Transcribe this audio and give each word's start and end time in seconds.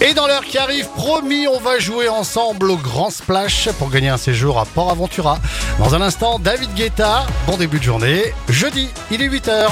Et 0.00 0.14
dans 0.14 0.26
l'heure 0.26 0.44
qui 0.44 0.58
arrive, 0.58 0.88
promis, 0.96 1.46
on 1.46 1.58
va 1.60 1.78
jouer 1.78 2.08
ensemble 2.08 2.70
au 2.70 2.76
Grand 2.76 3.10
Splash 3.10 3.68
pour 3.78 3.90
gagner 3.90 4.08
un 4.08 4.16
séjour 4.16 4.58
à 4.58 4.64
Port 4.64 4.90
Aventura. 4.90 5.38
Dans 5.78 5.94
un 5.94 6.00
instant, 6.00 6.38
David 6.38 6.74
Guetta, 6.74 7.26
bon 7.46 7.56
début 7.56 7.78
de 7.78 7.84
journée. 7.84 8.32
Jeudi, 8.48 8.88
il 9.10 9.22
est 9.22 9.28
8h. 9.28 9.68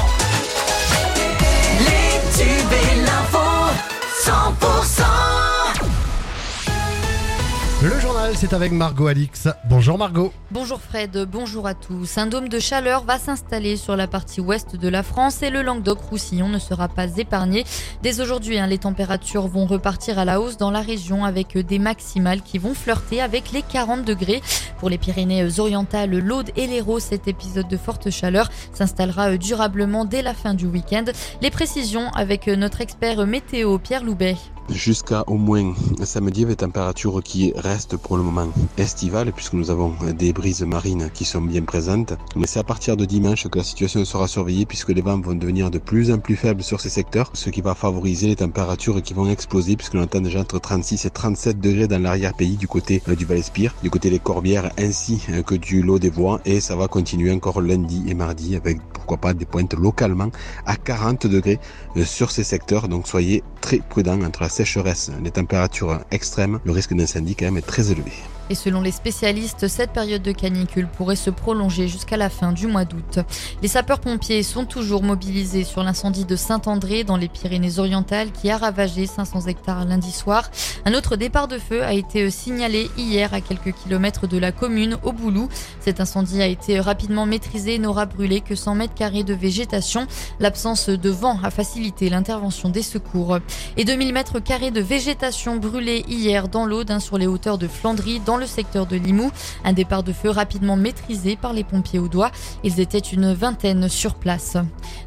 C'est 8.40 8.52
avec 8.52 8.70
Margot 8.70 9.08
Alix. 9.08 9.48
Bonjour 9.68 9.98
Margot. 9.98 10.32
Bonjour 10.52 10.80
Fred, 10.80 11.26
bonjour 11.28 11.66
à 11.66 11.74
tous. 11.74 12.18
Un 12.18 12.28
dôme 12.28 12.48
de 12.48 12.60
chaleur 12.60 13.02
va 13.02 13.18
s'installer 13.18 13.76
sur 13.76 13.96
la 13.96 14.06
partie 14.06 14.40
ouest 14.40 14.76
de 14.76 14.86
la 14.88 15.02
France 15.02 15.42
et 15.42 15.50
le 15.50 15.62
Languedoc-Roussillon 15.62 16.48
ne 16.48 16.60
sera 16.60 16.86
pas 16.86 17.16
épargné. 17.16 17.64
Dès 18.04 18.20
aujourd'hui, 18.20 18.60
hein, 18.60 18.68
les 18.68 18.78
températures 18.78 19.48
vont 19.48 19.66
repartir 19.66 20.20
à 20.20 20.24
la 20.24 20.40
hausse 20.40 20.56
dans 20.56 20.70
la 20.70 20.82
région 20.82 21.24
avec 21.24 21.58
des 21.58 21.80
maximales 21.80 22.42
qui 22.42 22.58
vont 22.58 22.74
flirter 22.74 23.20
avec 23.20 23.50
les 23.50 23.62
40 23.62 24.04
degrés. 24.04 24.40
Pour 24.78 24.88
les 24.88 24.98
Pyrénées-Orientales, 24.98 26.16
l'Aude 26.16 26.52
et 26.54 26.68
l'Hérault, 26.68 27.00
cet 27.00 27.26
épisode 27.26 27.66
de 27.66 27.76
forte 27.76 28.08
chaleur 28.10 28.50
s'installera 28.72 29.36
durablement 29.36 30.04
dès 30.04 30.22
la 30.22 30.32
fin 30.32 30.54
du 30.54 30.66
week-end. 30.66 31.06
Les 31.42 31.50
précisions 31.50 32.08
avec 32.10 32.46
notre 32.46 32.82
expert 32.82 33.26
météo 33.26 33.78
Pierre 33.78 34.04
Loubet. 34.04 34.36
Jusqu'à 34.70 35.24
au 35.28 35.36
moins 35.36 35.72
samedi 36.04 36.44
avec 36.44 36.58
températures 36.58 37.22
qui 37.22 37.52
restent 37.56 37.96
pour 37.96 38.18
le 38.18 38.22
moment 38.22 38.48
estivales 38.76 39.32
puisque 39.32 39.54
nous 39.54 39.70
avons 39.70 39.94
des 40.18 40.34
brises 40.34 40.62
marines 40.62 41.10
qui 41.14 41.24
sont 41.24 41.40
bien 41.40 41.62
présentes. 41.62 42.12
Mais 42.36 42.46
c'est 42.46 42.60
à 42.60 42.64
partir 42.64 42.96
de 42.96 43.06
dimanche 43.06 43.48
que 43.48 43.58
la 43.58 43.64
situation 43.64 44.04
sera 44.04 44.28
surveillée 44.28 44.66
puisque 44.66 44.90
les 44.90 45.00
vents 45.00 45.18
vont 45.18 45.34
devenir 45.34 45.70
de 45.70 45.78
plus 45.78 46.12
en 46.12 46.18
plus 46.18 46.36
faibles 46.36 46.62
sur 46.62 46.82
ces 46.82 46.90
secteurs, 46.90 47.30
ce 47.32 47.48
qui 47.48 47.62
va 47.62 47.74
favoriser 47.74 48.26
les 48.26 48.36
températures 48.36 49.02
qui 49.02 49.14
vont 49.14 49.30
exploser 49.30 49.74
puisque 49.74 49.94
l'on 49.94 50.02
attend 50.02 50.20
déjà 50.20 50.40
entre 50.40 50.58
36 50.58 51.06
et 51.06 51.10
37 51.10 51.60
degrés 51.60 51.88
dans 51.88 52.02
l'arrière-pays 52.02 52.56
du 52.56 52.68
côté 52.68 53.02
euh, 53.08 53.14
du 53.14 53.24
Val-Espire, 53.24 53.74
du 53.82 53.88
côté 53.88 54.10
des 54.10 54.18
Corbières 54.18 54.70
ainsi 54.78 55.22
euh, 55.30 55.42
que 55.42 55.54
du 55.54 55.82
Lot 55.82 55.98
des 55.98 56.10
Bois 56.10 56.40
et 56.44 56.60
ça 56.60 56.76
va 56.76 56.88
continuer 56.88 57.32
encore 57.32 57.62
lundi 57.62 58.04
et 58.06 58.14
mardi 58.14 58.54
avec 58.54 58.78
pourquoi 58.92 59.16
pas 59.16 59.32
des 59.32 59.46
pointes 59.46 59.72
localement 59.72 60.30
à 60.66 60.76
40 60.76 61.26
degrés 61.26 61.58
euh, 61.96 62.04
sur 62.04 62.30
ces 62.30 62.44
secteurs. 62.44 62.88
Donc 62.88 63.08
soyez 63.08 63.42
très 63.62 63.78
prudents 63.78 64.20
entre 64.22 64.42
la 64.42 64.48
sécheresse, 64.58 65.12
les 65.22 65.30
températures 65.30 66.00
extrêmes, 66.10 66.58
le 66.64 66.72
risque 66.72 66.92
d'incendie 66.92 67.36
quand 67.36 67.44
même 67.44 67.58
est 67.58 67.66
très 67.74 67.92
élevé. 67.92 68.12
Et 68.50 68.54
selon 68.54 68.80
les 68.80 68.90
spécialistes, 68.90 69.68
cette 69.68 69.92
période 69.92 70.22
de 70.22 70.32
canicule 70.32 70.88
pourrait 70.88 71.16
se 71.16 71.30
prolonger 71.30 71.88
jusqu'à 71.88 72.16
la 72.16 72.30
fin 72.30 72.52
du 72.52 72.66
mois 72.66 72.84
d'août. 72.84 73.20
Les 73.62 73.68
sapeurs-pompiers 73.68 74.42
sont 74.42 74.64
toujours 74.64 75.02
mobilisés 75.02 75.64
sur 75.64 75.82
l'incendie 75.82 76.24
de 76.24 76.36
Saint-André 76.36 77.04
dans 77.04 77.16
les 77.16 77.28
Pyrénées-Orientales 77.28 78.32
qui 78.32 78.50
a 78.50 78.56
ravagé 78.56 79.06
500 79.06 79.46
hectares 79.46 79.84
lundi 79.84 80.12
soir. 80.12 80.50
Un 80.84 80.94
autre 80.94 81.16
départ 81.16 81.48
de 81.48 81.58
feu 81.58 81.82
a 81.82 81.92
été 81.92 82.30
signalé 82.30 82.90
hier 82.96 83.34
à 83.34 83.40
quelques 83.40 83.72
kilomètres 83.72 84.26
de 84.26 84.38
la 84.38 84.52
commune, 84.52 84.96
au 85.02 85.12
Boulou. 85.12 85.48
Cet 85.80 86.00
incendie 86.00 86.40
a 86.40 86.46
été 86.46 86.80
rapidement 86.80 87.26
maîtrisé 87.26 87.74
et 87.74 87.78
n'aura 87.78 88.06
brûlé 88.06 88.40
que 88.40 88.54
100 88.54 88.74
mètres 88.74 88.94
carrés 88.94 89.24
de 89.24 89.34
végétation. 89.34 90.06
L'absence 90.40 90.88
de 90.88 91.10
vent 91.10 91.38
a 91.42 91.50
facilité 91.50 92.08
l'intervention 92.08 92.70
des 92.70 92.82
secours. 92.82 93.38
Et 93.76 93.84
2000 93.84 94.14
mètres 94.14 94.40
carrés 94.40 94.70
de 94.70 94.80
végétation 94.80 95.56
brûlés 95.56 96.04
hier 96.08 96.48
dans 96.48 96.64
l'Aude, 96.64 96.90
hein, 96.90 97.00
sur 97.00 97.18
les 97.18 97.26
hauteurs 97.26 97.58
de 97.58 97.68
Flandry, 97.68 98.20
dans 98.20 98.37
le 98.38 98.46
secteur 98.46 98.86
de 98.86 98.96
Limoux. 98.96 99.30
Un 99.64 99.72
départ 99.72 100.02
de 100.02 100.12
feu 100.12 100.30
rapidement 100.30 100.76
maîtrisé 100.76 101.36
par 101.36 101.52
les 101.52 101.64
pompiers 101.64 101.98
au 101.98 102.08
doigt. 102.08 102.30
Ils 102.64 102.80
étaient 102.80 102.98
une 102.98 103.32
vingtaine 103.32 103.88
sur 103.88 104.14
place. 104.14 104.56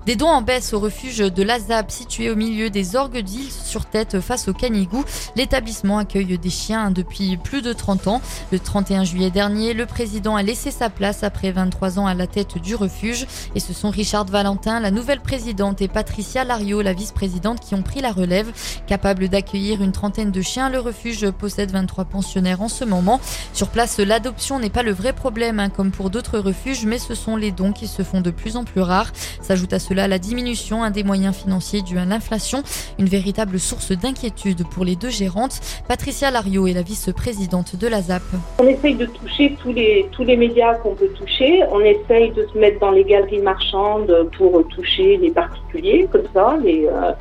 Des 0.06 0.16
dons 0.16 0.28
en 0.28 0.42
baisse 0.42 0.74
au 0.74 0.80
refuge 0.80 1.20
de 1.20 1.44
l'Azap, 1.44 1.92
situé 1.92 2.30
au 2.30 2.36
milieu 2.36 2.70
des 2.70 2.96
orgues 2.96 3.20
d'île 3.20 3.52
sur 3.52 3.86
tête 3.86 4.20
face 4.20 4.48
au 4.48 4.54
Canigou. 4.54 5.04
L'établissement 5.36 5.98
accueille 5.98 6.38
des 6.38 6.50
chiens 6.50 6.92
depuis 6.92 7.38
plus 7.38 7.62
de 7.62 7.74
30 7.74 8.08
ans. 8.08 8.22
Le 8.52 8.60
31 8.60 9.04
juillet 9.04 9.32
dernier, 9.32 9.74
le 9.74 9.86
président 9.86 10.36
a 10.36 10.44
laissé 10.44 10.72
sa 10.72 10.90
place 10.90 11.24
après 11.24 11.52
23 11.52 12.00
ans 12.00 12.08
à 12.08 12.14
la 12.14 12.28
tête 12.28 12.58
du 12.58 12.76
refuge. 12.76 13.26
Et 13.56 13.60
ce 13.60 13.74
sont 13.74 13.90
Richard 13.90 14.26
Valentin, 14.26 14.80
la 14.80 14.92
nouvelle 14.92 15.22
présidente, 15.22 15.82
et 15.82 15.88
Patricia 15.88 16.44
Lario, 16.44 16.82
la 16.82 16.94
vice-présidente, 16.94 17.60
qui 17.60 17.76
ont 17.76 17.82
pris 17.82 18.02
la 18.02 18.12
relève. 18.12 18.52
Capable 18.88 19.30
d'accueillir 19.30 19.82
une 19.82 19.92
trentaine 19.92 20.32
de 20.32 20.42
chiens, 20.42 20.70
le 20.70 20.80
refuge 20.80 21.30
possède 21.32 21.72
23 21.72 22.06
pensionnaires 22.06 22.62
en 22.62 22.68
ce 22.68 22.84
moment. 22.84 23.21
Sur 23.54 23.70
place, 23.70 24.00
l'adoption 24.00 24.60
n'est 24.60 24.70
pas 24.70 24.84
le 24.84 24.92
vrai 24.92 25.14
problème, 25.14 25.60
hein, 25.60 25.70
comme 25.70 25.92
pour 25.92 26.10
d'autres 26.10 26.40
refuges, 26.40 26.86
mais 26.86 26.98
ce 26.98 27.16
sont 27.16 27.36
les 27.36 27.52
dons 27.52 27.72
qui 27.72 27.88
se 27.88 28.04
font 28.04 28.22
de 28.22 28.32
plus 28.32 28.58
en 28.58 28.64
plus 28.64 28.82
rares. 28.82 29.12
S'ajoute 29.42 29.74
à 29.74 29.80
cela 29.80 30.08
la 30.08 30.20
diminution 30.20 30.84
hein, 30.84 30.92
des 30.92 31.04
moyens 31.04 31.36
financiers 31.36 31.82
dus 31.82 31.98
à 31.98 32.06
l'inflation, 32.06 32.64
une 33.00 33.08
véritable 33.08 33.60
source 33.60 33.92
d'inquiétude 33.92 34.68
pour 34.68 34.86
les 34.86 34.96
deux 34.96 35.10
gérantes. 35.10 35.60
Patricia 35.88 36.32
Lario 36.32 36.68
est 36.68 36.74
la 36.74 36.82
vice-présidente 36.82 37.76
de 37.76 37.88
la 37.88 38.02
ZAP. 38.02 38.22
On 38.60 38.68
essaye 38.68 38.96
de 38.96 39.06
toucher 39.06 39.56
tous 39.62 39.72
les, 39.74 40.08
tous 40.12 40.24
les 40.24 40.38
médias 40.38 40.76
qu'on 40.76 40.96
peut 40.96 41.10
toucher. 41.10 41.64
On 41.72 41.82
essaye 41.82 42.32
de 42.32 42.48
se 42.52 42.58
mettre 42.58 42.80
dans 42.80 42.92
les 42.92 43.04
galeries 43.04 43.40
marchandes 43.42 44.30
pour 44.38 44.66
toucher 44.70 45.18
les 45.18 45.32
particuliers, 45.32 46.08
comme 46.12 46.26
ça. 46.34 46.58
Les, 46.64 46.86
euh, 46.88 47.12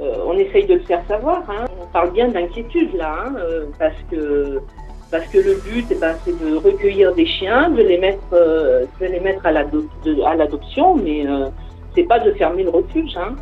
euh, 0.00 0.16
on 0.26 0.36
essaye 0.38 0.66
de 0.66 0.74
le 0.74 0.80
faire 0.80 1.02
savoir. 1.08 1.42
hein. 1.48 1.64
On 1.80 1.86
parle 1.86 2.12
bien 2.12 2.28
d'inquiétude 2.28 2.94
là, 2.94 3.26
hein, 3.26 3.34
euh, 3.38 3.66
parce 3.78 3.94
que 4.10 4.60
parce 5.14 5.28
que 5.28 5.38
le 5.38 5.54
but, 5.64 5.86
eh 5.92 5.94
ben, 5.94 6.16
c'est 6.24 6.36
de 6.44 6.56
recueillir 6.56 7.14
des 7.14 7.24
chiens, 7.24 7.70
de 7.70 7.80
les 7.80 7.98
mettre, 7.98 8.18
euh, 8.32 8.84
de 9.00 9.06
les 9.06 9.20
mettre 9.20 9.46
à 9.46 9.52
l'adoption, 9.52 10.96
mais 10.96 11.24
euh, 11.24 11.50
c'est 11.94 12.02
pas 12.02 12.18
de 12.18 12.32
fermer 12.32 12.64
le 12.64 12.70
refuge. 12.70 13.16
Hein. 13.16 13.36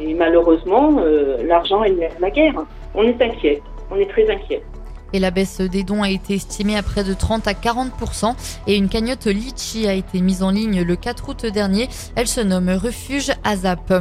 Et 0.00 0.14
malheureusement, 0.14 0.96
euh, 0.98 1.36
l'argent 1.44 1.84
est 1.84 1.94
la 2.18 2.30
guerre. 2.30 2.64
On 2.96 3.04
est 3.04 3.22
inquiet. 3.22 3.62
On 3.92 3.98
est 3.98 4.10
très 4.10 4.28
inquiet. 4.28 4.64
Et 5.12 5.18
la 5.18 5.30
baisse 5.30 5.60
des 5.60 5.84
dons 5.84 6.02
a 6.02 6.10
été 6.10 6.34
estimée 6.34 6.76
à 6.76 6.82
près 6.82 7.04
de 7.04 7.14
30 7.14 7.46
à 7.46 7.52
40% 7.52 8.34
et 8.66 8.76
une 8.76 8.88
cagnotte 8.88 9.26
Litchi 9.26 9.86
a 9.86 9.94
été 9.94 10.20
mise 10.20 10.42
en 10.42 10.50
ligne 10.50 10.82
le 10.82 10.96
4 10.96 11.28
août 11.28 11.46
dernier. 11.46 11.88
Elle 12.14 12.28
se 12.28 12.40
nomme 12.40 12.70
Refuge 12.70 13.32
Azap. 13.44 13.92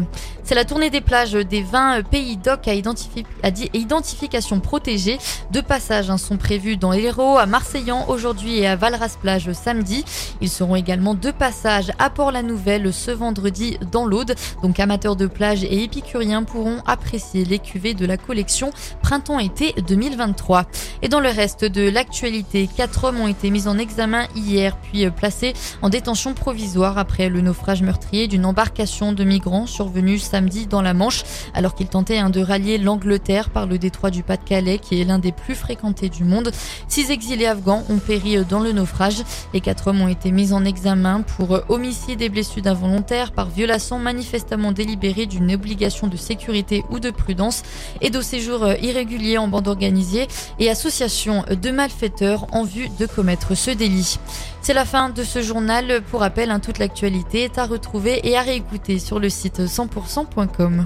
C'est 0.44 0.56
la 0.56 0.66
tournée 0.66 0.90
des 0.90 1.02
plages 1.02 1.34
des 1.34 1.62
20 1.62 2.04
pays 2.10 2.36
DOC 2.38 2.68
à, 2.68 2.74
identification 2.74 4.60
protégée. 4.60 5.20
Deux 5.52 5.62
passages 5.62 6.10
hein, 6.10 6.18
sont 6.18 6.38
prévus 6.38 6.78
dans 6.78 6.92
l'Hérault, 6.92 7.38
à 7.38 7.46
Marseillan 7.46 8.06
aujourd'hui 8.10 8.60
et 8.60 8.68
à 8.68 8.76
Valras-Plage 8.76 9.52
samedi. 9.54 10.04
Ils 10.42 10.50
seront 10.50 10.76
également 10.76 11.14
deux 11.14 11.32
passages 11.32 11.92
à 12.00 12.10
Port-la-Nouvelle 12.10 12.92
ce 12.92 13.12
vendredi 13.12 13.78
dans 13.92 14.06
l'Aude. 14.06 14.36
Donc 14.64 14.80
amateurs 14.80 15.16
de 15.16 15.28
plage 15.28 15.64
et 15.64 15.84
épicuriens 15.84 16.44
pourront 16.44 16.80
apprécier 16.86 17.46
les 17.46 17.60
cuvées 17.60 17.94
de 17.94 18.06
la 18.06 18.18
collection 18.18 18.72
printemps-été 19.02 19.74
2023. 19.88 20.66
Et 21.04 21.10
dans 21.10 21.20
le 21.20 21.30
reste 21.30 21.66
de 21.66 21.90
l'actualité, 21.90 22.70
quatre 22.78 23.06
hommes 23.06 23.20
ont 23.20 23.28
été 23.28 23.50
mis 23.50 23.68
en 23.68 23.80
examen 23.80 24.28
hier, 24.36 24.78
puis 24.78 25.06
euh, 25.06 25.10
placés 25.10 25.54
en 25.82 25.90
détention 25.90 26.36
provisoire 26.36 27.00
après 27.00 27.28
le 27.28 27.42
naufrage 27.42 27.82
meurtrier 27.82 28.28
d'une 28.28 28.46
embarcation 28.46 29.12
de 29.12 29.24
migrants 29.24 29.66
survenue 29.66 30.20
samedi 30.20 30.68
dans 30.68 30.84
la 30.84 30.94
Manche, 30.94 31.24
alors 31.56 31.74
qu'ils 31.74 31.88
tentaient 31.88 32.20
hein, 32.20 32.30
de 32.30 32.40
rallier 32.40 32.78
l'Angleterre 32.78 33.50
par 33.50 33.66
le 33.66 33.80
détroit 33.80 34.12
du 34.12 34.22
Pas-de-Calais, 34.22 34.78
qui 34.78 35.02
est 35.02 35.04
l'un 35.04 35.18
des 35.18 35.32
plus 35.32 35.56
fréquentés 35.56 36.10
du 36.10 36.24
monde. 36.24 36.52
Six 36.88 37.10
exilés 37.10 37.48
afghans 37.48 37.84
ont 37.90 37.98
péri 37.98 38.38
euh, 38.38 38.44
dans 38.48 38.60
le 38.60 38.72
naufrage. 38.72 39.24
Les 39.56 39.62
quatre 39.62 39.88
hommes 39.88 40.02
ont 40.02 40.08
été 40.08 40.32
mis 40.32 40.54
en 40.54 40.64
examen 40.66 41.22
pour 41.22 41.56
euh, 41.56 41.62
homicide 41.68 42.22
et 42.22 42.30
blessures 42.30 42.68
involontaires 42.68 43.32
par 43.32 43.50
violation 43.50 43.98
manifestement 43.98 44.72
délibérée 44.72 45.26
d'une 45.26 45.52
obligation 45.52 46.08
de 46.08 46.18
sécurité 46.18 46.84
ou 46.92 47.00
de 47.00 47.10
prudence 47.10 47.64
et 48.02 48.12
de 48.12 48.22
séjour 48.22 48.68
irrégulier 48.82 49.40
en 49.40 49.48
bande 49.48 49.68
organisée 49.68 50.28
et 50.60 50.70
de 50.92 51.72
malfaiteurs 51.72 52.48
en 52.52 52.64
vue 52.64 52.90
de 53.00 53.06
commettre 53.06 53.56
ce 53.56 53.72
délit. 53.72 54.20
C'est 54.62 54.74
la 54.74 54.86
fin 54.86 55.10
de 55.10 55.24
ce 55.24 55.42
journal. 55.42 56.02
Pour 56.12 56.20
rappel, 56.20 56.52
hein, 56.52 56.60
toute 56.60 56.80
l'actualité 56.80 57.44
est 57.44 57.58
à 57.58 57.66
retrouver 57.66 58.28
et 58.28 58.38
à 58.38 58.42
réécouter 58.42 59.00
sur 59.00 59.20
le 59.20 59.30
site 59.30 59.62
100%.com. 59.62 60.86